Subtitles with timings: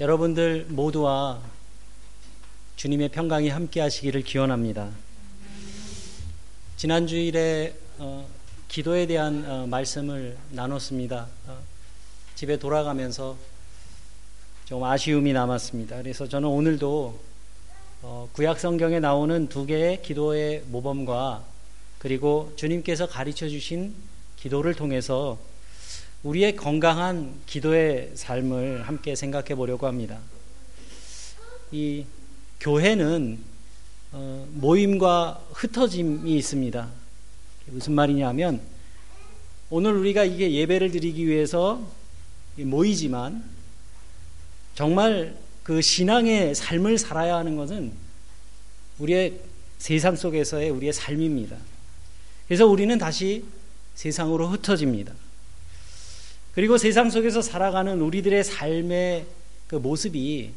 [0.00, 1.40] 여러분들 모두와
[2.74, 4.90] 주님의 평강이 함께 하시기를 기원합니다.
[6.76, 8.26] 지난 주일에 어,
[8.66, 11.28] 기도에 대한 어, 말씀을 나눴습니다.
[11.46, 11.58] 어,
[12.34, 13.36] 집에 돌아가면서
[14.64, 15.98] 좀 아쉬움이 남았습니다.
[15.98, 17.20] 그래서 저는 오늘도
[18.02, 21.44] 어, 구약 성경에 나오는 두 개의 기도의 모범과
[22.00, 23.94] 그리고 주님께서 가르쳐 주신
[24.38, 25.38] 기도를 통해서
[26.24, 30.18] 우리의 건강한 기도의 삶을 함께 생각해 보려고 합니다.
[31.70, 32.06] 이
[32.60, 33.38] 교회는
[34.12, 36.88] 어, 모임과 흩어짐이 있습니다.
[37.66, 38.60] 무슨 말이냐면
[39.68, 41.86] 오늘 우리가 이게 예배를 드리기 위해서
[42.56, 43.44] 모이지만
[44.74, 47.92] 정말 그 신앙의 삶을 살아야 하는 것은
[48.98, 49.40] 우리의
[49.76, 51.56] 세상 속에서의 우리의 삶입니다.
[52.46, 53.44] 그래서 우리는 다시
[53.94, 55.12] 세상으로 흩어집니다.
[56.54, 59.26] 그리고 세상 속에서 살아가는 우리들의 삶의
[59.66, 60.52] 그 모습이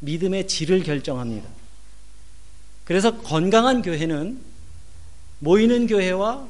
[0.00, 1.48] 믿음의 질을 결정합니다.
[2.84, 4.40] 그래서 건강한 교회는
[5.38, 6.48] 모이는 교회와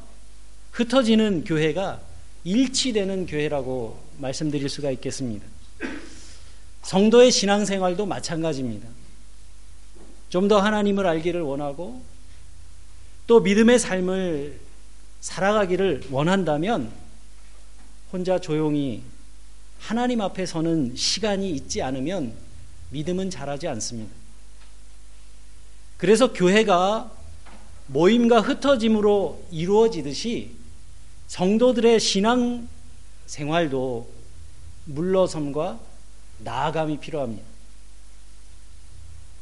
[0.73, 2.01] 흩어지는 교회가
[2.45, 5.47] 일치되는 교회라고 말씀드릴 수가 있겠습니다.
[6.83, 8.89] 성도의 신앙생활도 마찬가지입니다.
[10.31, 12.03] 좀 더 하나님을 알기를 원하고
[13.27, 14.59] 또 믿음의 삶을
[15.21, 16.91] 살아가기를 원한다면
[18.13, 19.03] 혼자 조용히
[19.79, 22.35] 하나님 앞에 서는 시간이 있지 않으면
[22.91, 24.13] 믿음은 자라지 않습니다.
[25.97, 27.11] 그래서 교회가
[27.87, 30.53] 모임과 흩어짐으로 이루어지듯이
[31.29, 32.69] 성도들의 신앙
[33.27, 34.11] 생활도
[34.87, 35.79] 물러섬과
[36.39, 37.45] 나아감이 필요합니다.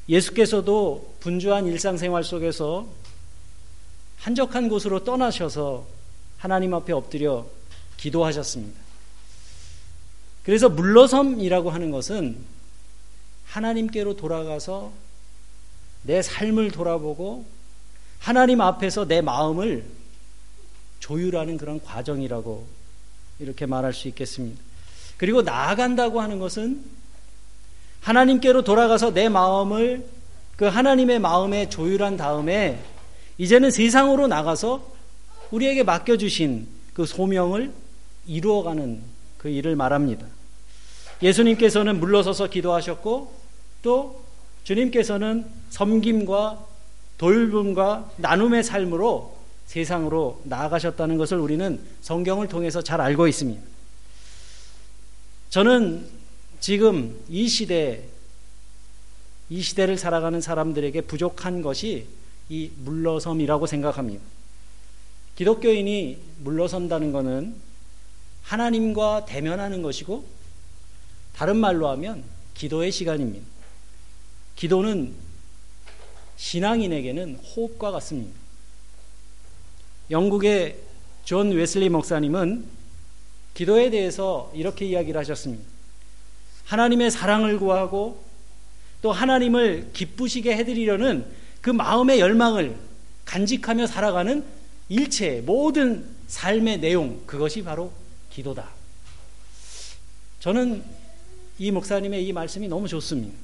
[0.08, 2.86] 예수께서도 분주한 일상생활 속에서
[4.18, 5.86] 한적한 곳으로 떠나셔서
[6.38, 7.46] 하나님 앞에 엎드려
[7.98, 8.80] 기도하셨습니다.
[10.44, 12.38] 그래서 물러섬이라고 하는 것은
[13.46, 14.92] 하나님께로 돌아가서
[16.02, 17.44] 내 삶을 돌아보고
[18.18, 19.84] 하나님 앞에서 내 마음을
[21.00, 22.66] 조율하는 그런 과정이라고
[23.40, 24.60] 이렇게 말할 수 있겠습니다.
[25.16, 26.82] 그리고 나아간다고 하는 것은
[28.00, 30.06] 하나님께로 돌아가서 내 마음을
[30.56, 32.82] 그 하나님의 마음에 조율한 다음에
[33.36, 34.92] 이제는 세상으로 나가서
[35.50, 37.72] 우리에게 맡겨주신 그 소명을
[38.28, 39.00] 이루어가는
[39.38, 40.26] 그 일을 말합니다.
[41.22, 43.34] 예수님께서는 물러서서 기도하셨고
[43.82, 44.22] 또
[44.62, 46.64] 주님께서는 섬김과
[47.16, 49.36] 돌봄과 나눔의 삶으로
[49.66, 53.60] 세상으로 나아가셨다는 것을 우리는 성경을 통해서 잘 알고 있습니다.
[55.50, 56.06] 저는
[56.60, 58.04] 지금 이 시대,
[59.50, 62.06] 이 시대를 살아가는 사람들에게 부족한 것이
[62.48, 64.22] 이 물러섬이라고 생각합니다.
[65.36, 67.67] 기독교인이 물러선다는 것은
[68.48, 70.24] 하나님과 대면하는 것이고
[71.34, 73.46] 다른 말로 하면 기도의 시간입니다.
[74.56, 75.12] 기도는
[76.36, 78.34] 신앙인에게는 호흡과 같습니다.
[80.10, 80.78] 영국의
[81.24, 82.64] 존 웨슬리 목사님은
[83.52, 85.62] 기도에 대해서 이렇게 이야기를 하셨습니다.
[86.64, 88.24] 하나님의 사랑을 구하고
[89.02, 91.26] 또 하나님을 기쁘시게 해드리려는
[91.60, 92.76] 그 마음의 열망을
[93.26, 94.42] 간직하며 살아가는
[94.88, 97.92] 일체 모든 삶의 내용 그것이 바로
[98.38, 98.68] 기도다.
[100.38, 100.84] 저는
[101.58, 103.36] 이 목사님의 이 말씀이 너무 좋습니다.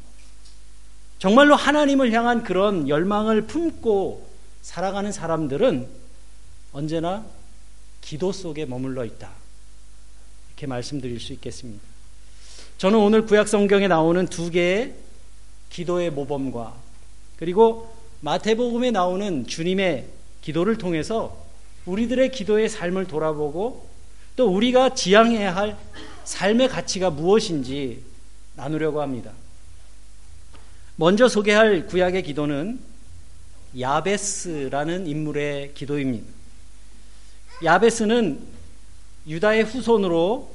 [1.19, 4.29] 정말로 하나님을 향한 그런 열망을 품고
[4.63, 5.89] 살아가는 사람들은
[6.73, 7.27] 언제나
[8.03, 9.31] 기도 속에 머물러 있다.
[10.51, 11.83] 이렇게 말씀드릴 수 있겠습니다.
[12.79, 14.95] 저는 오늘 구약 성경에 나오는 두 개의
[15.71, 16.75] 기도의 모범과
[17.37, 20.07] 그리고 마태복음에 나오는 주님의
[20.41, 21.45] 기도를 통해서
[21.85, 23.94] 우리들의 기도의 삶을 돌아보고
[24.37, 25.77] 또 우리가 지향해야 할
[26.25, 28.03] 삶의 가치가 무엇인지
[28.57, 29.33] 나누려고 합니다.
[30.97, 32.81] 먼저 소개할 구약의 기도는
[33.79, 36.27] 야베스라는 인물의 기도입니다.
[37.63, 38.41] 야베스는
[39.27, 40.55] 유다의 후손으로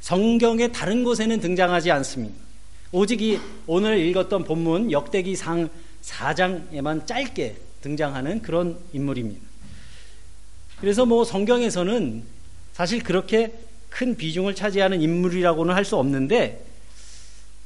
[0.00, 2.36] 성경의 다른 곳에는 등장하지 않습니다.
[2.90, 5.68] 오직 이 오늘 읽었던 본문 역대기 상
[6.02, 9.46] 4장에만 짧게 등장하는 그런 인물입니다.
[10.80, 12.37] 그래서 뭐 성경에서는
[12.78, 13.52] 사실 그렇게
[13.90, 16.64] 큰 비중을 차지하는 인물이라고는 할 수 없는데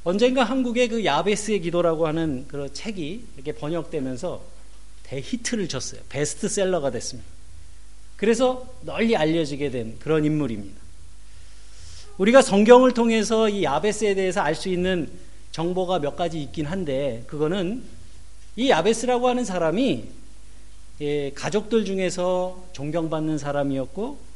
[0.03, 4.41] 언젠가 한국의 그 야베스의 기도라고 하는 그런 책이 이렇게 번역되면서
[5.03, 6.01] 대히트를 쳤어요.
[6.09, 7.29] 베스트셀러가 됐습니다.
[8.17, 10.81] 그래서 널리 알려지게 된 그런 인물입니다.
[12.17, 15.11] 우리가 성경을 통해서 이 야베스에 대해서 알 수 있는
[15.51, 17.83] 정보가 몇 가지 있긴 한데 그거는
[18.55, 20.05] 이 야베스라고 하는 사람이
[21.01, 24.32] 예, 가족들 중에서 존경받는 사람이었고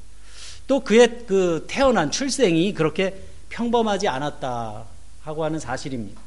[0.68, 3.16] 또 그의 그 태어난 출생이 그렇게
[3.50, 4.86] 평범하지 않았다
[5.22, 6.22] 하고 하는 사실입니다.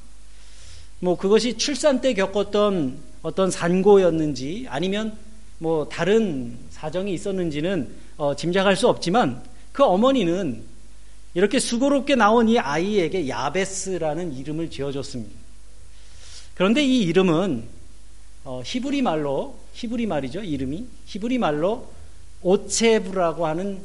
[0.99, 5.17] 뭐 그것이 출산 때 겪었던 어떤 산고였는지 아니면
[5.59, 9.43] 뭐 다른 사정이 있었는지는 어, 짐작할 수 없지만
[9.73, 10.63] 그 어머니는
[11.35, 15.39] 이렇게 수고롭게 나온 이 아이에게 야베스라는 이름을 지어줬습니다.
[16.55, 17.65] 그런데 이 이름은
[18.45, 21.91] 어, 히브리 말로 히브리 말이죠 이름이 히브리 말로
[22.43, 23.83] 오체브라고 하는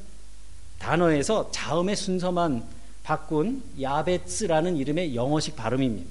[0.85, 2.63] 단어에서 자음의 순서만
[3.01, 6.07] 바꾼 야베스라는 이름의 영어식 발음입니다.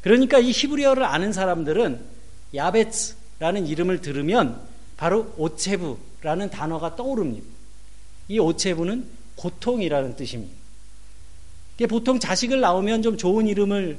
[0.00, 2.00] 그러니까 이 히브리어를 아는 사람들은
[2.54, 4.58] 야베스라는 이름을 들으면
[4.96, 7.46] 바로 오체브라는 단어가 떠오릅니다.
[8.28, 9.06] 이 오체브는
[9.36, 10.54] 고통이라는 뜻입니다.
[11.90, 13.98] 보통 자식을 낳으면 좀 좋은 이름을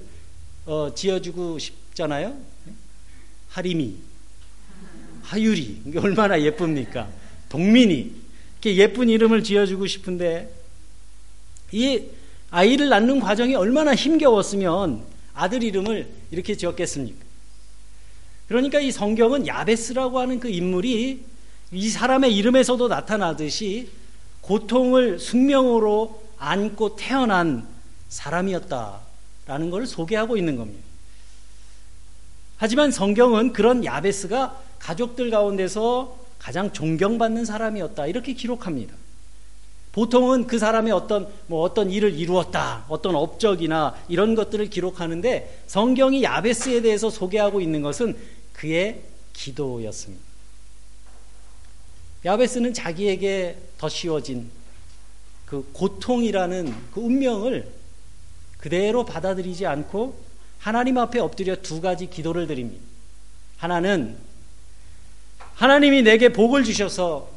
[0.66, 2.36] 어, 지어주고 싶잖아요.
[3.50, 3.95] 하리미,
[5.24, 7.07] 하유리, 얼마나 예쁩니까?
[7.48, 8.19] 동민이,
[8.62, 10.54] 이렇게 예쁜 이름을 지어주고 싶은데,
[11.72, 12.04] 이
[12.52, 15.04] 아이를 낳는 과정이 얼마나 힘겨웠으면
[15.34, 17.18] 아들 이름을 이렇게 지었겠습니까?
[18.48, 21.24] 그러니까 이 성경은 야베스라고 하는 그 인물이
[21.72, 23.90] 이 사람의 이름에서도 나타나듯이
[24.42, 27.68] 고통을 숙명으로 안고 태어난
[28.10, 30.84] 사람이었다라는 것을 소개하고 있는 겁니다.
[32.58, 38.96] 하지만 성경은 그런 야베스가 가족들 가운데서 가장 존경받는 사람이었다 이렇게 기록합니다.
[39.92, 46.82] 보통은 그 사람의 어떤 뭐 어떤 일을 이루었다, 어떤 업적이나 이런 것들을 기록하는데 성경이 야베스에
[46.82, 48.18] 대해서 소개하고 있는 것은
[48.54, 49.02] 그의
[49.34, 50.24] 기도였습니다.
[52.26, 54.50] 야베스는 자기에게 더 씌워진
[55.46, 57.72] 그 고통이라는 그 운명을
[58.58, 60.16] 그대로 받아들이지 않고
[60.60, 62.84] 하나님 앞에 엎드려 두 가지 기도를 드립니다.
[63.58, 64.18] 하나는
[65.60, 67.30] 하나님이 내게 복을 주셔서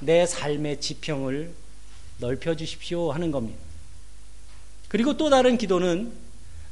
[0.00, 1.52] 내 삶의 지평을
[2.16, 3.60] 넓혀 주십시오 하는 겁니다.
[4.88, 6.10] 그리고 또 다른 기도는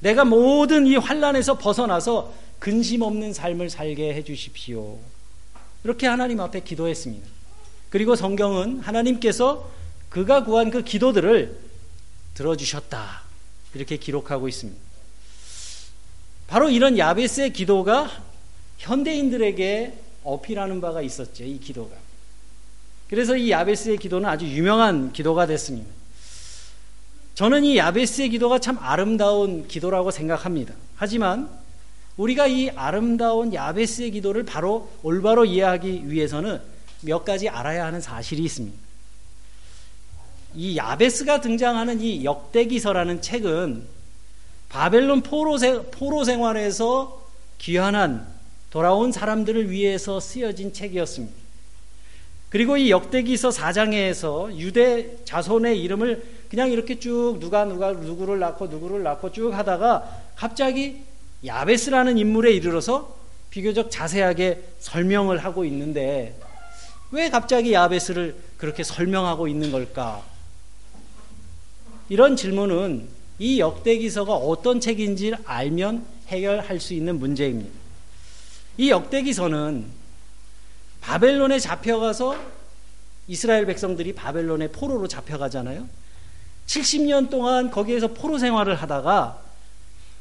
[0.00, 4.98] 내가 모든 이 환란에서 벗어나서 근심 없는 삶을 살게 해 주십시오.
[5.84, 7.28] 이렇게 하나님 앞에 기도했습니다.
[7.90, 9.70] 그리고 성경은 하나님께서
[10.08, 11.58] 그가 구한 그 기도들을
[12.32, 13.20] 들어주셨다.
[13.74, 14.80] 이렇게 기록하고 있습니다.
[16.46, 18.10] 바로 이런 야베스의 기도가
[18.78, 21.44] 현대인들에게 어필하는 바가 있었죠.
[21.44, 21.94] 이 기도가.
[23.08, 25.88] 그래서 이 야베스의 기도는 아주 유명한 기도가 됐습니다.
[27.34, 30.74] 저는 이 야베스의 기도가 참 아름다운 기도라고 생각합니다.
[30.96, 31.48] 하지만
[32.16, 36.60] 우리가 이 아름다운 야베스의 기도를 바로 올바로 이해하기 위해서는
[37.02, 38.76] 몇 가지 알아야 하는 사실이 있습니다.
[40.54, 43.84] 이 야베스가 등장하는 이 역대기서라는 책은
[44.70, 45.58] 바벨론 포로,
[45.92, 47.22] 포로 생활에서
[47.58, 48.35] 귀환한
[48.70, 51.34] 돌아온 사람들을 위해서 쓰여진 책이었습니다.
[52.48, 59.02] 그리고 이 역대기서 4장에서 유대 자손의 이름을 그냥 이렇게 쭉 누가 누가 누구를 낳고 누구를
[59.02, 61.02] 낳고 쭉 하다가 갑자기
[61.44, 63.16] 야베스라는 인물에 이르러서
[63.50, 66.38] 비교적 자세하게 설명을 하고 있는데
[67.10, 70.22] 왜 갑자기 야베스를 그렇게 설명하고 있는 걸까?
[72.08, 73.08] 이런 질문은
[73.38, 77.85] 이 역대기서가 어떤 책인지 알면 해결할 수 있는 문제입니다.
[78.78, 79.86] 이 역대기서는
[81.00, 82.36] 바벨론에 잡혀가서
[83.28, 85.88] 이스라엘 백성들이 바벨론의 포로로 잡혀가잖아요.
[86.66, 89.40] 70년 동안 거기에서 포로 생활을 하다가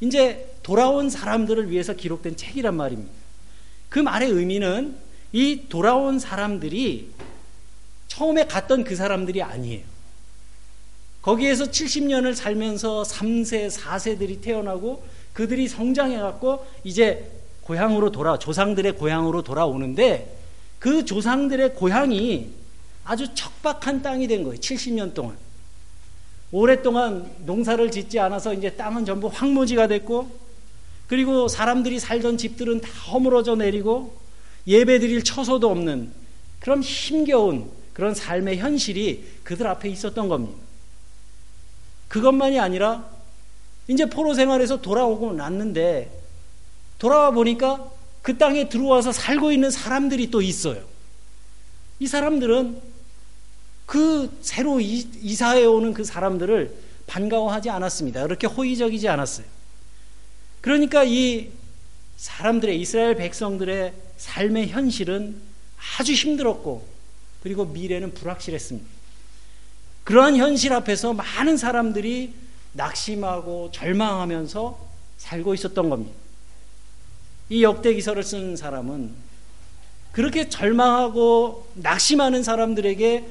[0.02, 3.12] 이제 돌아온 사람들을 위해서 기록된 책이란 말입니다.
[3.90, 4.96] 그 말의 의미는
[5.32, 7.12] 이 돌아온 사람들이
[8.08, 9.84] 처음에 갔던 그 사람들이 아니에요.
[11.22, 17.32] 거기에서 70년을 살면서 3세, 4세들이 태어나고 그들이 성장해갖고 이제
[17.66, 20.38] 고향으로 돌아, 조상들의 고향으로 돌아오는데
[20.80, 22.52] 그 조상들의 고향이
[23.04, 24.60] 아주 척박한 땅이 된 거예요.
[24.60, 25.36] 70년 동안.
[26.52, 30.30] 오랫동안 농사를 짓지 않아서 이제 땅은 전부 황무지가 됐고
[31.08, 34.16] 그리고 사람들이 살던 집들은 다 허물어져 내리고
[34.68, 36.12] 예배 드릴 처소도 없는
[36.60, 40.58] 그런 힘겨운 그런 삶의 현실이 그들 앞에 있었던 겁니다.
[42.10, 43.06] 그것만이 아니라
[43.88, 46.25] 이제 포로 생활에서 돌아오고 났는데
[46.98, 50.84] 돌아와 보니까 그 땅에 들어와서 살고 있는 사람들이 또 있어요.
[52.00, 52.82] 이 사람들은
[53.86, 56.76] 그 새로 이사해 오는 그 사람들을
[57.08, 58.24] 반가워하지 않았습니다.
[58.24, 59.46] 그렇게 호의적이지 않았어요.
[60.62, 61.52] 그러니까 이
[62.18, 65.40] 사람들의 이스라엘 백성들의 삶의 현실은
[65.98, 66.88] 아주 힘들었고
[67.44, 68.90] 그리고 미래는 불확실했습니다.
[70.04, 72.34] 그러한 현실 앞에서 많은 사람들이
[72.74, 74.80] 낙심하고 절망하면서
[75.18, 76.25] 살고 있었던 겁니다.
[77.50, 79.12] 이 역대기서를 쓴 사람은
[80.12, 83.26] 그렇게 절망하고 낙심하는 사람들에게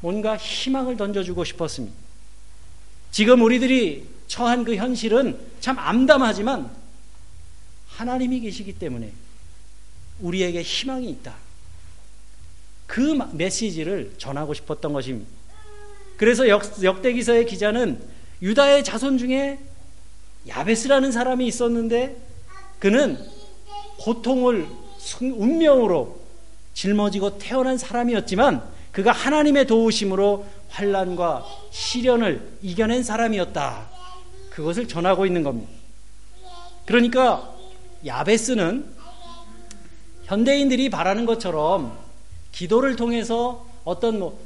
[0.00, 1.94] 뭔가 희망을 던져주고 싶었습니다.
[3.10, 6.70] 지금 우리들이 처한 그 현실은 참 암담하지만
[7.88, 9.12] 하나님이 계시기 때문에
[10.20, 11.34] 우리에게 희망이 있다.
[12.86, 15.30] 그 메시지를 전하고 싶었던 것입니다.
[16.16, 18.00] 그래서 역, 역대기서의 기자는
[18.42, 19.58] 유다의 자손 중에
[20.48, 22.16] 야베스라는 사람이 있었는데
[22.78, 23.18] 그는
[24.00, 24.66] 고통을
[25.20, 26.18] 운명으로
[26.74, 33.88] 짊어지고 태어난 사람이었지만 그가 하나님의 도우심으로 환란과 시련을 이겨낸 사람이었다.
[34.50, 35.70] 그것을 전하고 있는 겁니다.
[36.86, 37.54] 그러니까
[38.04, 38.86] 야베스는
[40.24, 41.96] 현대인들이 바라는 것처럼
[42.52, 44.40] 기도를 통해서 어떤 뭐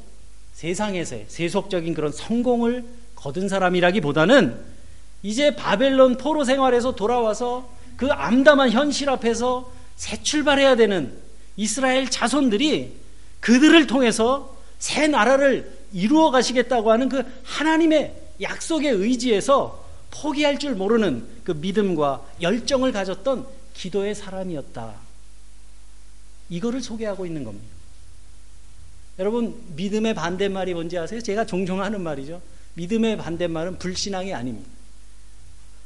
[0.53, 2.83] 세상에서의 세속적인 그런 성공을
[3.15, 4.59] 거둔 사람이라기보다는
[5.23, 11.17] 이제 바벨론 포로 생활에서 돌아와서 그 암담한 현실 앞에서 새 출발해야 되는
[11.57, 12.93] 이스라엘 자손들이
[13.39, 21.51] 그들을 통해서 새 나라를 이루어 가시겠다고 하는 그 하나님의 약속의 의지에서 포기할 줄 모르는 그
[21.51, 24.93] 믿음과 열정을 가졌던 기도의 사람이었다.
[26.49, 27.73] 이거를 소개하고 있는 겁니다.
[29.19, 31.21] 여러분, 믿음의 반대말이 뭔지 아세요?
[31.21, 32.41] 제가 종종 하는 말이죠.
[32.73, 34.69] 믿음의 반대말은 불신앙이 아닙니다.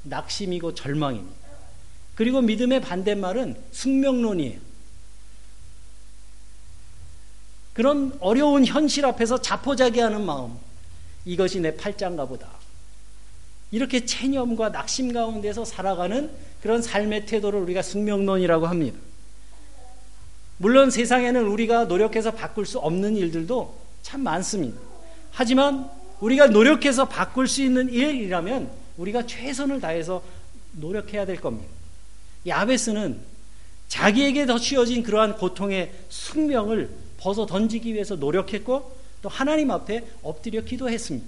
[0.03, 1.38] 낙심이고 절망입니다.
[2.19, 4.59] 그리고 믿음의 반대말은 숙명론이에요.
[7.71, 10.57] 그런 어려운 현실 앞에서 자포자기하는 마음.
[11.23, 12.49] 이것이 내 팔짱가 보다.
[13.71, 16.29] 이렇게 체념과 낙심 가운데서 살아가는
[16.61, 18.97] 그런 삶의 태도를 우리가 숙명론이라고 합니다.
[20.57, 24.77] 물론 세상에는 우리가 노력해서 바꿀 수 없는 일들도 참 많습니다.
[25.31, 30.21] 하지만 우리가 노력해서 바꿀 수 있는 일이라면 우리가 최선을 다해서
[30.73, 31.78] 노력해야 될 겁니다.
[32.49, 33.19] 야베스는
[33.87, 41.27] 자기에게 더 씌워진 그러한 고통의 숙명을 벗어 던지기 위해서 노력했고 또 하나님 앞에 엎드려 기도했습니다.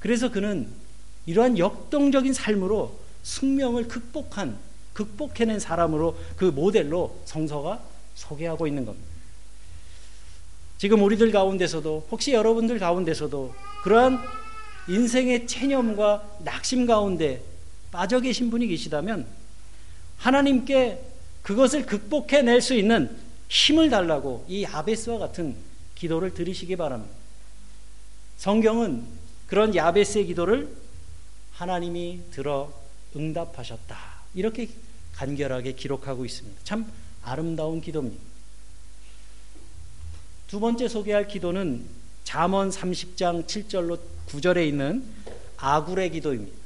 [0.00, 0.68] 그래서 그는
[1.26, 4.58] 이러한 역동적인 삶으로 숙명을 극복한
[4.94, 7.82] 극복해낸 사람으로 그 모델로 성서가
[8.14, 9.06] 소개하고 있는 겁니다.
[10.78, 14.18] 지금 우리들 가운데서도 혹시 여러분들 가운데서도 그러한
[14.88, 17.42] 인생의 체념과 낙심 가운데
[17.90, 19.26] 빠져 계신 분이 계시다면
[20.18, 21.02] 하나님께
[21.42, 23.16] 그것을 극복해낼 수 있는
[23.48, 25.56] 힘을 달라고 이 아베스와 같은
[25.94, 27.14] 기도를 드리시기 바랍니다.
[28.36, 29.04] 성경은
[29.46, 30.68] 그런 야베스의 기도를
[31.52, 32.72] 하나님이 들어
[33.16, 33.96] 응답하셨다.
[34.34, 34.68] 이렇게
[35.14, 36.60] 간결하게 기록하고 있습니다.
[36.62, 36.90] 참
[37.22, 38.22] 아름다운 기도입니다.
[40.46, 41.84] 두 번째 소개할 기도는
[42.24, 43.98] 잠언 30장 7절로
[44.28, 45.02] 9절에 있는
[45.56, 46.56] 아굴의 기도입니다.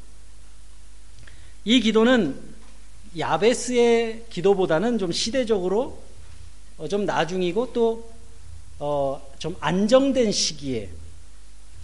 [1.64, 2.51] 이 기도는
[3.18, 5.98] 야베스의 기도보다는 좀 시대적으로
[6.78, 8.02] 어, 좀 나중이고 또좀
[8.78, 9.20] 어,
[9.60, 10.88] 안정된 시기에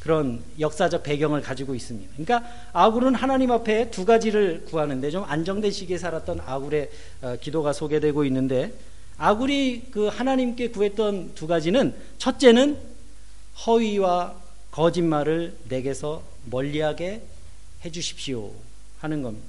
[0.00, 2.10] 그런 역사적 배경을 가지고 있습니다.
[2.16, 6.90] 그러니까 아굴은 하나님 앞에 두 가지를 구하는데 좀 안정된 시기에 살았던 아굴의
[7.22, 8.72] 어, 기도가 소개되고 있는데
[9.18, 12.78] 아굴이 그 하나님께 구했던 두 가지는 첫째는
[13.66, 14.36] 허위와
[14.70, 17.22] 거짓말을 내게서 멀리하게
[17.84, 18.52] 해 주십시오
[19.00, 19.47] 하는 겁니다.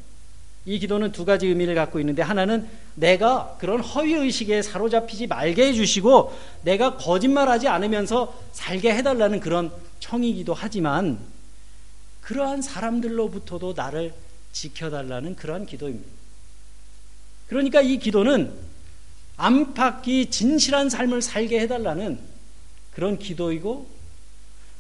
[0.70, 5.74] 이 기도는 두 가지 의미를 갖고 있는데 하나는 내가 그런 허위 의식에 사로잡히지 말게 해
[5.74, 11.18] 주시고 내가 거짓말하지 않으면서 살게 해 달라는 그런 청이기도 하지만
[12.22, 14.14] 그러한 사람들로부터도 나를
[14.52, 16.08] 지켜달라는 그러한 기도입니다.
[17.48, 18.54] 그러니까 이 기도는
[19.38, 22.20] 안팎이 진실한 삶을 살게 해달라는
[22.94, 23.88] 그런 기도이고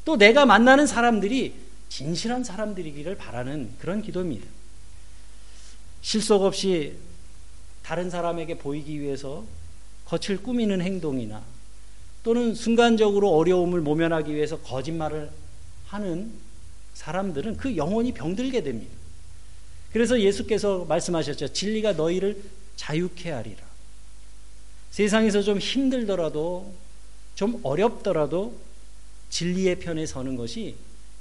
[0.05, 1.55] 또 내가 만나는 사람들이
[1.89, 4.59] 진실한 사람들이기를 바라는 그런 기도입니다.
[6.01, 6.96] 실속 없이
[7.84, 9.46] 다른 사람에게 보이기 위해서
[10.06, 11.44] 겉을 꾸미는 행동이나
[12.24, 15.29] 또는 순간적으로 어려움을 모면하기 위해서 거짓말을
[15.88, 16.32] 하는
[16.94, 18.94] 사람들은 그 영혼이 병들게 됩니다.
[19.91, 21.53] 그래서 예수께서 말씀하셨죠.
[21.53, 22.41] 진리가 너희를
[22.75, 23.63] 자유케 하리라.
[24.91, 26.74] 세상에서 좀 힘들더라도
[27.36, 28.58] 좀 어렵더라도
[29.29, 30.75] 진리의 편에 서는 것이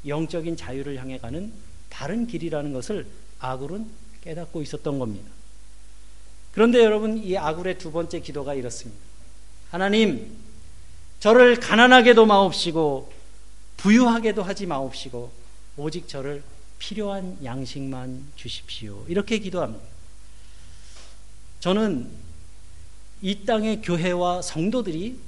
[0.06, 1.52] 영적인 자유를 향해 가는
[1.88, 3.06] 다른 길이라는 것을
[3.38, 3.86] 아굴은
[4.22, 5.30] 깨닫고 있었던 겁니다.
[6.52, 9.00] 그런데 여러분 이 아굴의 두 번째 기도가 이렇습니다.
[9.70, 10.36] 하나님
[11.20, 13.12] 저를 가난하게도 마옵시고
[13.76, 15.30] 부유하게도 하지 마옵시고
[15.76, 16.42] 오직 저를
[16.78, 19.04] 필요한 양식만 주십시오.
[19.08, 19.84] 이렇게 기도합니다.
[21.60, 22.08] 저는
[23.20, 25.18] 이 땅의 교회와 성도들이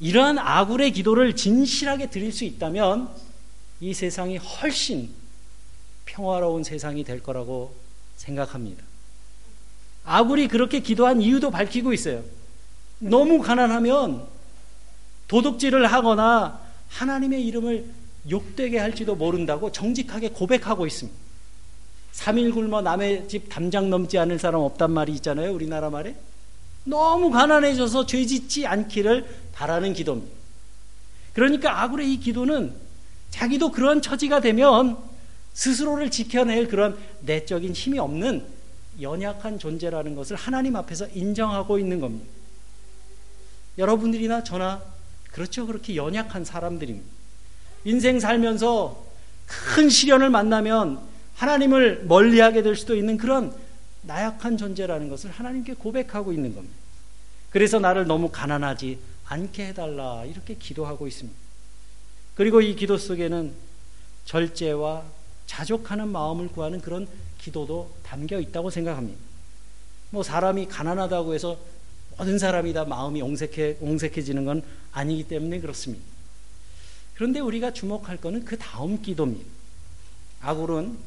[0.00, 3.14] 이러한 아굴의 기도를 진실하게 드릴 수 있다면
[3.80, 5.10] 이 세상이 훨씬
[6.04, 7.74] 평화로운 세상이 될 거라고
[8.16, 8.82] 생각합니다.
[10.04, 12.22] 아굴이 그렇게 기도한 이유도 밝히고 있어요.
[12.98, 14.26] 너무 가난하면
[15.28, 17.86] 도둑질을 하거나 하나님의 이름을
[18.30, 21.18] 욕되게 할지도 모른다고 정직하게 고백하고 있습니다.
[22.12, 25.52] 3일 굶어 남의 집 담장 넘지 않을 사람 없단 말이 있잖아요.
[25.52, 26.14] 우리나라 말에.
[26.84, 30.32] 너무 가난해져서 죄 짓지 않기를 바라는 기도입니다.
[31.32, 32.74] 그러니까 아굴의 이 기도는
[33.30, 34.98] 자기도 그런 처지가 되면
[35.54, 38.44] 스스로를 지켜낼 그런 내적인 힘이 없는
[39.00, 42.26] 연약한 존재라는 것을 하나님 앞에서 인정하고 있는 겁니다.
[43.78, 44.82] 여러분들이나 저나
[45.30, 45.66] 그렇죠.
[45.66, 47.08] 그렇게 연약한 사람들입니다.
[47.84, 49.04] 인생 살면서
[49.46, 51.00] 큰 시련을 만나면
[51.34, 53.54] 하나님을 멀리하게 될 수도 있는 그런
[54.02, 56.76] 나약한 존재라는 것을 하나님께 고백하고 있는 겁니다.
[57.50, 61.38] 그래서 나를 너무 가난하지 않게 해달라 이렇게 기도하고 있습니다.
[62.34, 63.52] 그리고 이 기도 속에는
[64.24, 65.04] 절제와
[65.46, 67.08] 자족하는 마음을 구하는 그런
[67.38, 69.18] 기도도 담겨 있다고 생각합니다.
[70.10, 71.58] 뭐 사람이 가난하다고 해서
[72.18, 76.04] 모든 사람이 다 마음이 옹색해, 옹색해지는 건 아니기 때문에 그렇습니다.
[77.14, 79.48] 그런데 우리가 주목할 것은 그 다음 기도입니다.
[80.40, 80.98] 아굴은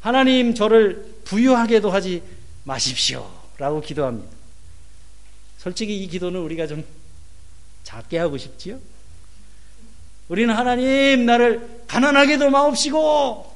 [0.00, 2.22] 하나님 저를 부유하게도 하지
[2.64, 3.30] 마십시오.
[3.58, 4.28] 라고 기도합니다.
[5.58, 6.84] 솔직히 이 기도는 우리가 좀
[7.84, 8.78] 작게 하고 싶지요?
[10.28, 13.49] 우리는 하나님 나를 가난하게도 마옵시고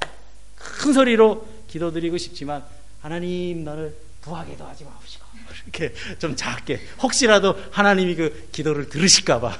[0.55, 2.63] 큰 소리로 기도드리고 싶지만
[3.01, 5.25] 하나님 나를 부하게도 하지 마옵시고
[5.63, 9.57] 이렇게 좀 작게 혹시라도 하나님이 그 기도를 들으실까봐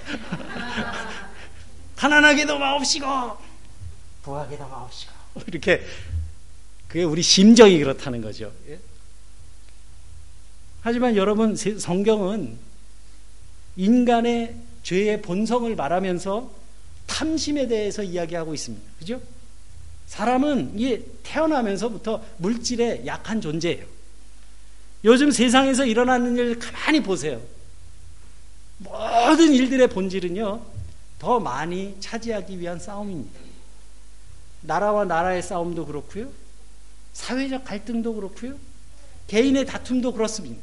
[1.96, 3.06] 가난하게도 마옵시고
[4.24, 5.14] 부하게도 마옵시고
[5.48, 5.86] 이렇게
[6.88, 8.54] 그게 우리 심정이 그렇다는 거죠.
[8.70, 8.80] 예?
[10.82, 12.58] 하지만 여러분 성경은
[13.76, 16.50] 인간의 죄의 본성을 말하면서
[17.08, 18.86] 탐심에 대해서 이야기하고 있습니다.
[19.00, 19.22] 그죠?
[20.08, 23.86] 사람은 이 태어나면서부터 물질에 약한 존재예요.
[25.04, 27.42] 요즘 세상에서 일어나는 일 가만히 보세요.
[28.78, 30.62] 모든 일들의 본질은요,
[31.20, 33.40] 더 많이 차지하기 위한 싸움입니다.
[34.62, 36.30] 나라와 나라의 싸움도 그렇고요,
[37.14, 38.56] 사회적 갈등도 그렇고요,
[39.28, 40.62] 개인의 다툼도 그렇습니다.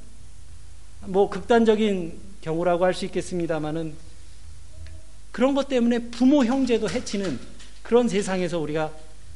[1.06, 3.94] 뭐 극단적인 경우라고 할 수 있겠습니다만은
[5.30, 7.40] 그런 것 때문에 부모 형제도 해치는
[7.82, 8.92] 그런 세상에서 우리가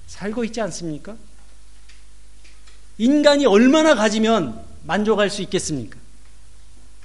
[0.06, 1.16] 살고 있지 않습니까?
[2.98, 5.98] 인간이 얼마나 가지면 만족할 수 있겠습니까?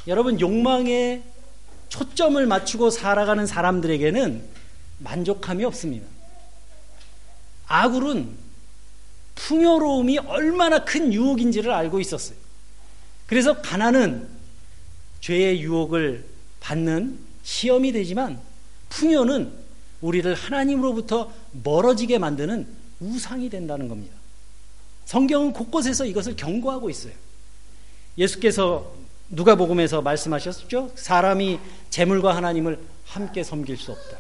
[0.08, 1.24] 여러분, 욕망에
[1.90, 4.42] 초점을 맞추고 살아가는 사람들에게는
[5.00, 6.08] 만족함이 없습니다.
[7.68, 8.30] 아굴은
[9.36, 12.38] 풍요로움이 얼마나 큰 유혹인지를 알고 있었어요.
[13.28, 14.28] 그래서 가난은
[15.22, 16.26] 죄의 유혹을
[16.60, 18.40] 받는 시험이 되지만
[18.90, 19.52] 풍요는
[20.02, 21.32] 우리를 하나님으로부터
[21.64, 22.68] 멀어지게 만드는
[23.02, 24.16] 우상이 된다는 겁니다.
[25.06, 27.14] 성경은 곳곳에서 이것을 경고하고 있어요.
[28.18, 28.94] 예수께서
[29.30, 30.92] 누가복음에서 말씀하셨죠?
[30.96, 31.60] 사람이
[31.90, 34.18] 재물과 하나님을 함께 섬길 수 없다.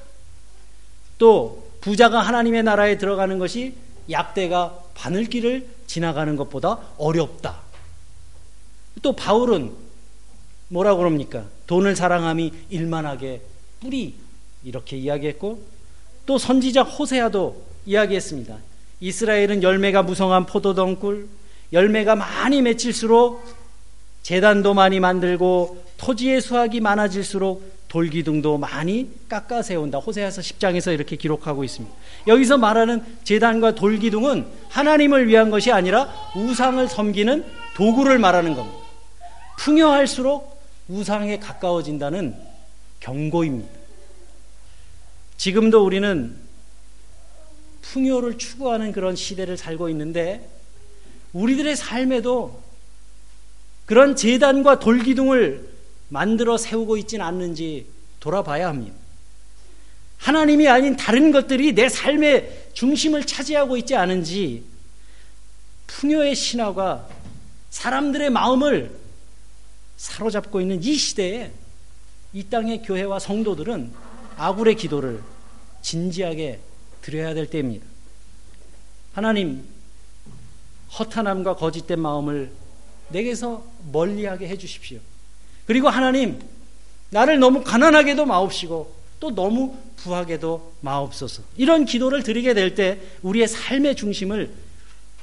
[1.17, 3.75] 또 부자가 하나님의 나라에 들어가는 것이
[4.09, 7.61] 약대가 바늘길을 지나가는 것보다 어렵다.
[9.01, 9.73] 또 바울은
[10.69, 11.45] 뭐라고 그럽니까?
[11.67, 13.41] 돈을 사랑함이 일만하게
[13.79, 14.15] 뿌리
[14.63, 15.63] 이렇게 이야기했고
[16.25, 18.57] 또 선지자 호세아도 이야기했습니다.
[19.01, 21.27] 이스라엘은 열매가 무성한 포도덩굴,
[21.73, 23.43] 열매가 많이 맺힐수록
[24.21, 29.97] 재단도 많이 만들고 토지의 수확이 많아질수록 돌기둥도 많이 깎아 세운다.
[29.97, 31.93] 호세아서 10장에서 이렇게 기록하고 있습니다.
[32.27, 37.43] 여기서 말하는 재단과 돌기둥은 하나님을 위한 것이 아니라 우상을 섬기는
[37.75, 38.77] 도구를 말하는 겁니다.
[39.57, 42.35] 풍요할수록 우상에 가까워진다는
[42.99, 43.69] 경고입니다.
[45.37, 46.35] 지금도 우리는
[47.81, 50.47] 풍요를 추구하는 그런 시대를 살고 있는데
[51.33, 52.61] 우리들의 삶에도
[53.85, 55.69] 그런 재단과 돌기둥을
[56.09, 57.87] 만들어 세우고 있지는 않는지
[58.19, 58.95] 돌아봐야 합니다.
[60.17, 64.63] 하나님이 아닌 다른 것들이 내 삶의 중심을 차지하고 있지 않은지
[65.87, 67.07] 풍요의 신화가
[67.71, 68.91] 사람들의 마음을
[69.97, 71.51] 사로잡고 있는 이 시대에
[72.33, 73.91] 이 땅의 교회와 성도들은
[74.37, 75.21] 아굴의 기도를
[75.81, 76.59] 진지하게
[77.01, 77.85] 드려야 될 때입니다.
[79.13, 79.65] 하나님,
[80.97, 82.51] 허탄함과 거짓된 마음을
[83.09, 84.99] 내게서 멀리하게 해 주십시오.
[85.65, 86.39] 그리고 하나님,
[87.09, 91.43] 나를 너무 가난하게도 마옵시고 또 너무 부하게도 마옵소서.
[91.57, 94.51] 이런 기도를 드리게 될 때 우리의 삶의 중심을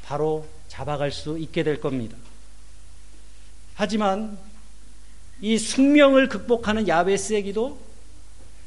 [0.05, 2.17] 바로 잡아갈 수 있게 될 겁니다.
[3.75, 4.39] 하지만
[5.41, 7.79] 이 숙명을 극복하는 야베스의 기도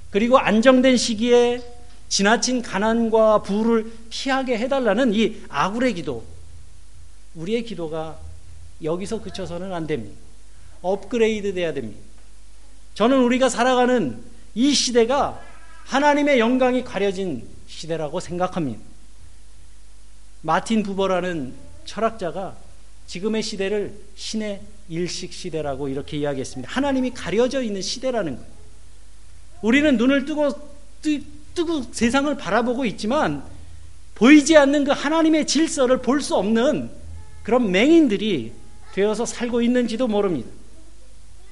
[0.10, 1.62] 그리고 안정된 시기에
[2.12, 6.26] 지나친 가난과 부를 피하게 해달라는 이 아굴의 기도.
[7.36, 8.19] 우리의 기도가
[8.84, 10.19] 여기서 그쳐서는 안 됩니다.
[10.82, 12.02] 업그레이드 돼야 됩니다.
[12.95, 14.21] 저는 우리가 살아가는
[14.56, 15.41] 이 시대가
[15.86, 18.82] 하나님의 영광이 가려진 시대라고 생각합니다.
[20.41, 21.54] 마틴 부버라는
[21.86, 22.58] 철학자가
[23.08, 26.74] 지금의 시대를 신의 일식 시대라고 이렇게 이야기했습니다.
[26.74, 28.52] 하나님이 가려져 있는 시대라는 거예요.
[29.62, 30.52] 우리는 눈을 뜨고
[31.02, 31.21] 뜨,
[31.53, 33.43] 뜨고 세상을 바라보고 있지만
[34.15, 36.91] 보이지 않는 그 하나님의 질서를 볼 수 없는
[37.43, 38.53] 그런 맹인들이
[38.93, 40.49] 되어서 살고 있는지도 모릅니다.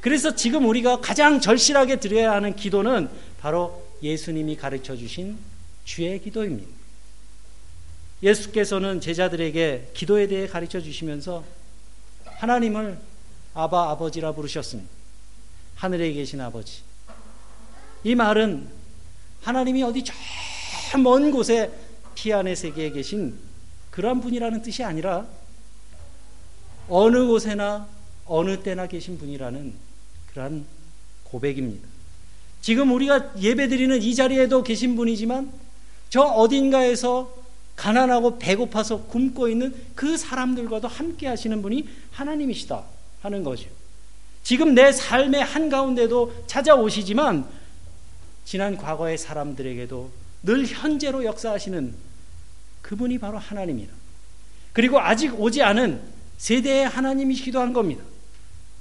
[0.01, 3.09] 그래서 지금 우리가 가장 절실하게 드려야 하는 기도는
[3.41, 5.37] 바로 예수님이 가르쳐 주신
[5.83, 6.69] 주의 기도입니다.
[8.21, 11.43] 예수께서는 제자들에게 기도에 대해 가르쳐 주시면서
[12.25, 12.99] 하나님을
[13.53, 14.89] 아바 아버지라 부르셨습니다.
[15.75, 16.81] 하늘에 계신 아버지.
[18.03, 18.78] 이 말은
[19.41, 20.13] 하나님이 어디 저
[20.97, 21.71] 먼 곳에
[22.15, 23.37] 피안의 세계에 계신
[23.91, 25.27] 그러한 분이라는 뜻이 아니라
[26.87, 27.87] 어느 곳에나
[28.25, 29.73] 어느 때나 계신 분이라는
[30.31, 30.65] 그러한
[31.25, 31.87] 고백입니다.
[32.61, 35.51] 지금 우리가 예배드리는 이 자리에도 계신 분이지만
[36.09, 37.37] 저 어딘가에서
[37.75, 42.83] 가난하고 배고파서 굶고 있는 그 사람들과도 함께 하시는 분이 하나님이시다
[43.21, 43.69] 하는 거죠.
[44.43, 47.47] 지금 내 삶의 한가운데도 찾아오시지만
[48.49, 50.09] 지난 과거의 사람들에게도
[50.41, 51.93] 늘 현재로 역사하시는
[52.81, 53.93] 그분이 바로 하나님이다.
[54.73, 56.01] 그리고 아직 오지 않은
[56.39, 58.03] 세대의 하나님이시기도 한 겁니다.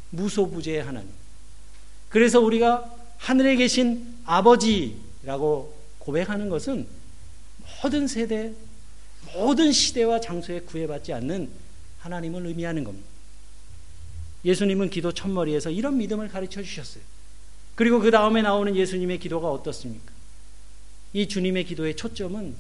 [0.09, 1.11] 무소부재의 하나님.
[2.09, 6.87] 그래서 우리가 하늘에 계신 아버지라고 고백하는 것은
[7.83, 8.55] 모든 세대,
[9.35, 11.51] 모든 시대와 장소에 구애받지 않는
[11.99, 13.07] 하나님을 의미하는 겁니다.
[14.47, 17.18] 예수님은 기도 첫머리에서 이런 믿음을 가르쳐 주셨어요.
[17.79, 20.13] 그리고 그 다음에 나오는 예수님의 기도가 어떻습니까?
[21.13, 22.57] 이 주님의 기도의 초점은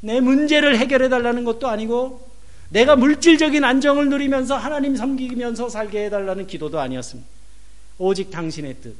[0.00, 2.28] 내 문제를 해결해 달라는 것도 아니고
[2.70, 7.30] 내가 물질적인 안정을 누리면서 하나님 섬기면서 살게 해달라는 기도도 아니었습니다.
[7.98, 8.96] 오직 당신의 뜻,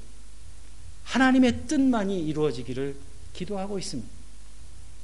[1.02, 2.94] 하나님의 뜻만이 이루어지기를
[3.32, 4.08] 기도하고 있습니다.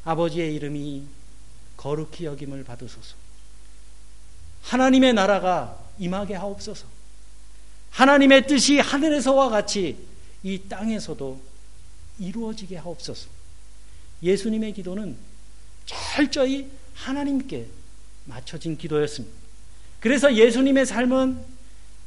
[0.05, 1.07] 아버지의 이름이
[1.77, 3.17] 거룩히 여김을 받으소서.
[4.63, 6.87] 하나님의 나라가 임하게 하옵소서.
[7.91, 10.10] 하나님의 뜻이 하늘에서와 같이
[10.43, 11.41] 이 땅에서도
[12.19, 13.29] 이루어지게 하옵소서.
[14.23, 15.17] 예수님의 기도는
[15.87, 17.67] 철저히 하나님께
[18.27, 19.35] 맞춰진 기도였습니다.
[19.99, 21.39] 그래서 예수님의 삶은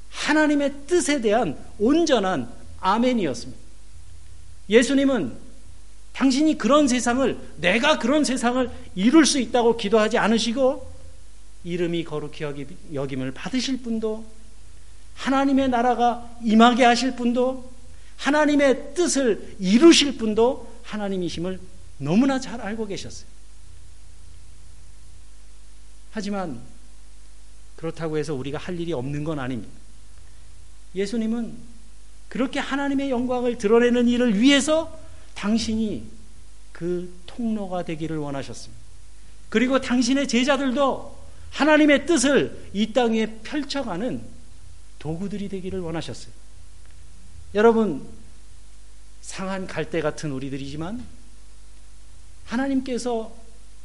[0.09, 3.59] 하나님의 뜻에 대한 온전한 아멘이었습니다.
[4.69, 5.35] 예수님은
[6.13, 10.93] 당신이 그런 세상을, 내가 그런 세상을 이룰 수 있다고 기도하지 않으시고,
[11.63, 14.23] 이름이 거룩히 여김을 받으실 분도,
[15.15, 17.72] 하나님의 나라가 임하게 하실 분도,
[18.23, 21.59] 하나님의 뜻을 이루실 분도 하나님이심을
[21.97, 23.27] 너무나 잘 알고 계셨어요.
[26.11, 26.61] 하지만
[27.75, 29.73] 그렇다고 해서 우리가 할 일이 없는 건 아닙니다.
[30.95, 31.53] 예수님은
[32.29, 34.97] 그렇게 하나님의 영광을 드러내는 일을 위해서
[35.35, 36.05] 당신이
[36.71, 38.81] 그 통로가 되기를 원하셨습니다.
[39.49, 44.21] 그리고 당신의 제자들도 하나님의 뜻을 이 땅에 펼쳐가는
[44.99, 46.42] 도구들이 되기를 원하셨어요.
[47.55, 48.07] 여러분,
[49.21, 51.03] 상한 갈대 같은 우리들이지만
[52.45, 53.33] 하나님께서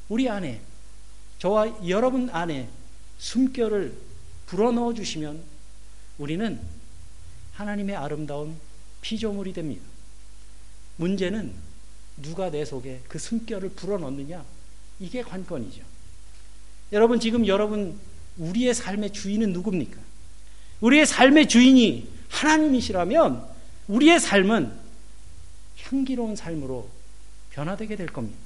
[0.09, 0.61] 우리 안에
[1.39, 2.69] 저와 여러분 안에
[3.19, 3.95] 숨결을
[4.47, 5.43] 불어넣어 주시면
[6.19, 6.61] 우리는
[7.55, 8.57] 하나님의 아름다운
[9.01, 9.85] 피조물이 됩니다.
[10.97, 11.53] 문제는
[12.17, 14.45] 누가 내 속에 그 숨결을 불어넣느냐
[14.99, 15.83] 이게 관건이죠.
[16.93, 17.99] 여러분 지금 여러분
[18.39, 20.01] 우리의 삶의 주인은 누굽니까?
[20.81, 23.58] 우리의 삶의 주인이 하나님이시라면
[23.89, 24.73] 우리의 삶은
[25.83, 26.89] 향기로운 삶으로
[27.51, 28.39] 변화되게 될 겁니다.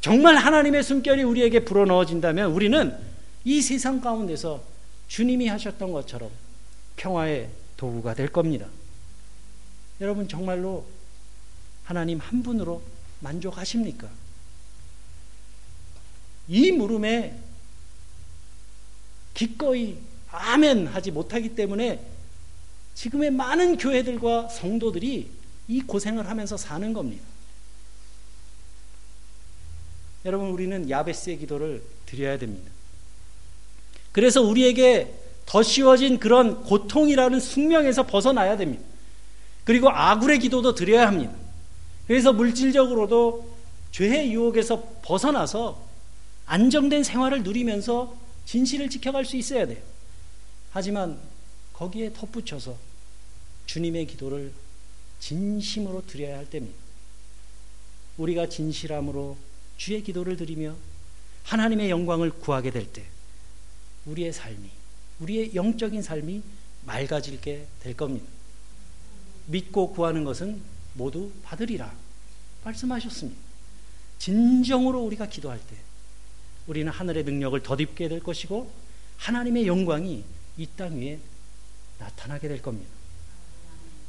[0.00, 2.96] 정말 하나님의 숨결이 우리에게 불어넣어진다면 우리는
[3.44, 4.62] 이 세상 가운데서
[5.08, 6.30] 주님이 하셨던 것처럼
[6.96, 8.66] 평화의 도구가 될 겁니다.
[10.00, 10.86] 여러분 정말로
[11.84, 12.82] 하나님 한 분으로
[13.20, 14.08] 만족하십니까?
[16.48, 17.38] 이 물음에
[19.34, 19.98] 기꺼이
[20.30, 22.00] 아멘 하지 못하기 때문에
[23.00, 25.30] 지금의 많은 교회들과 성도들이
[25.68, 27.24] 이 고생을 하면서 사는 겁니다.
[30.26, 32.70] 여러분 우리는 야베스의 기도를 드려야 됩니다.
[34.12, 35.14] 그래서 우리에게
[35.46, 38.84] 더 쉬워진 그런 고통이라는 숙명에서 벗어나야 됩니다.
[39.64, 41.32] 그리고 아굴의 기도도 드려야 합니다.
[42.06, 43.56] 그래서 물질적으로도
[43.92, 45.82] 죄의 유혹에서 벗어나서
[46.44, 49.78] 안정된 생활을 누리면서 진실을 지켜갈 수 있어야 돼요.
[50.70, 51.18] 하지만
[51.72, 52.89] 거기에 덧붙여서
[53.70, 54.52] 주님의 기도를
[55.20, 56.76] 진심으로 드려야 할 때입니다.
[58.18, 59.36] 우리가 진실함으로
[59.76, 60.74] 주의 기도를 드리며
[61.44, 63.04] 하나님의 영광을 구하게 될 때
[64.06, 64.68] 우리의 삶이
[65.20, 66.42] 우리의 영적인 삶이
[66.84, 68.26] 맑아지게 될 겁니다.
[69.46, 70.60] 믿고 구하는 것은
[70.94, 71.94] 모두 받으리라
[72.64, 73.40] 말씀하셨습니다.
[74.18, 75.76] 진정으로 우리가 기도할 때
[76.66, 78.68] 우리는 하늘의 능력을 덧입게 될 것이고
[79.18, 80.24] 하나님의 영광이
[80.58, 81.20] 이 땅 위에
[82.00, 82.99] 나타나게 될 겁니다.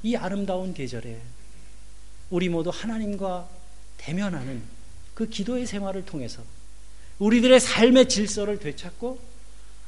[0.04, 1.22] 이 아름다운 계절에
[2.30, 3.48] 우리 모두 하나님과
[3.98, 4.62] 대면하는
[5.14, 6.44] 그 기도의 생활을 통해서
[7.20, 9.20] 우리들의 삶의 질서를 되찾고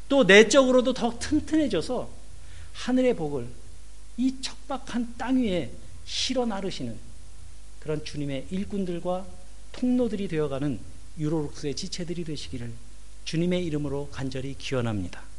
[0.09, 2.09] 또 내적으로도 더 튼튼해져서
[2.73, 3.47] 하늘의 복을
[4.17, 5.71] 이 척박한 땅 위에
[6.05, 6.97] 실어 나르시는
[7.79, 9.25] 그런 주님의 일꾼들과
[9.71, 10.79] 통로들이 되어가는
[11.17, 12.71] 유로룩스의 지체들이 되시기를
[13.25, 15.32] 주님의 이름으로 간절히 기원합니다.